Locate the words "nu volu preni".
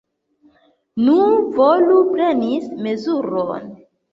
1.09-2.51